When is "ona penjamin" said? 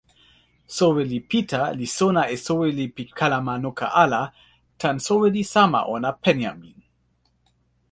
5.95-6.77